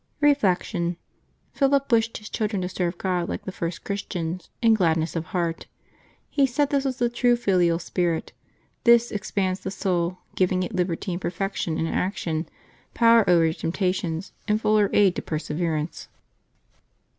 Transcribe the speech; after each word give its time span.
Reflection.— 0.19 0.97
Philip 1.53 1.91
wished 1.91 2.17
his 2.17 2.27
children 2.27 2.63
to 2.63 2.69
serve 2.69 2.97
God, 2.97 3.29
like 3.29 3.45
the 3.45 3.51
first 3.51 3.83
Christians, 3.83 4.49
in 4.59 4.73
gladness 4.73 5.15
of 5.15 5.25
heart. 5.25 5.67
He 6.27 6.47
said 6.47 6.71
this 6.71 6.85
was 6.85 6.97
the 6.97 7.07
true 7.07 7.35
filial 7.35 7.77
spirit; 7.77 8.33
this 8.83 9.11
expands 9.11 9.59
the 9.59 9.69
soul, 9.69 10.17
giving 10.33 10.63
it 10.63 10.73
liberty 10.73 11.11
and 11.13 11.21
perfection 11.21 11.77
in 11.77 11.85
action, 11.85 12.49
power 12.95 13.23
over 13.29 13.53
temptations, 13.53 14.33
and 14.47 14.59
fuller 14.59 14.89
aid 14.91 15.15
to 15.17 15.21
perseverance. 15.21 16.07